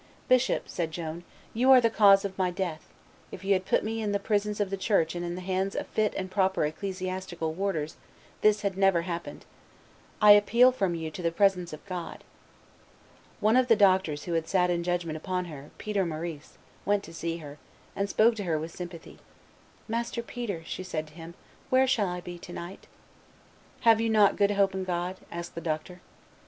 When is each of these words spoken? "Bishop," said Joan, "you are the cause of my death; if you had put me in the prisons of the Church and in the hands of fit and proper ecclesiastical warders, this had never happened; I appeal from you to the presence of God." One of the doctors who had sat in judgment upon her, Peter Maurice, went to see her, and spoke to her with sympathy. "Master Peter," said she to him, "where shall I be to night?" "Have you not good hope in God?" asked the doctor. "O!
"Bishop," 0.27 0.67
said 0.67 0.89
Joan, 0.89 1.23
"you 1.53 1.69
are 1.71 1.79
the 1.79 1.87
cause 1.91 2.25
of 2.25 2.35
my 2.35 2.49
death; 2.49 2.87
if 3.31 3.43
you 3.45 3.53
had 3.53 3.67
put 3.67 3.83
me 3.83 4.01
in 4.01 4.13
the 4.13 4.19
prisons 4.19 4.59
of 4.59 4.71
the 4.71 4.75
Church 4.75 5.13
and 5.13 5.23
in 5.23 5.35
the 5.35 5.41
hands 5.41 5.75
of 5.75 5.85
fit 5.85 6.15
and 6.15 6.31
proper 6.31 6.65
ecclesiastical 6.65 7.53
warders, 7.53 7.97
this 8.41 8.63
had 8.63 8.75
never 8.75 9.03
happened; 9.03 9.45
I 10.19 10.31
appeal 10.31 10.71
from 10.71 10.95
you 10.95 11.11
to 11.11 11.21
the 11.21 11.31
presence 11.31 11.71
of 11.71 11.85
God." 11.85 12.23
One 13.41 13.55
of 13.55 13.67
the 13.67 13.75
doctors 13.75 14.23
who 14.23 14.33
had 14.33 14.47
sat 14.47 14.71
in 14.71 14.81
judgment 14.81 15.17
upon 15.17 15.45
her, 15.45 15.69
Peter 15.77 16.03
Maurice, 16.03 16.57
went 16.83 17.03
to 17.03 17.13
see 17.13 17.37
her, 17.37 17.59
and 17.95 18.09
spoke 18.09 18.33
to 18.37 18.43
her 18.45 18.57
with 18.57 18.71
sympathy. 18.75 19.19
"Master 19.87 20.23
Peter," 20.23 20.63
said 20.65 20.65
she 20.67 20.83
to 20.83 21.13
him, 21.13 21.35
"where 21.69 21.85
shall 21.85 22.07
I 22.07 22.21
be 22.21 22.39
to 22.39 22.51
night?" 22.53 22.87
"Have 23.81 24.01
you 24.01 24.09
not 24.09 24.35
good 24.35 24.49
hope 24.49 24.73
in 24.73 24.83
God?" 24.83 25.17
asked 25.31 25.53
the 25.53 25.61
doctor. 25.61 25.97
"O! 26.03 26.07